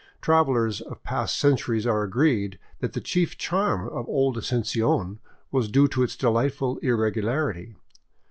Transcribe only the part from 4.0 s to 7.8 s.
old Asuncion was due to its delightful irregularity.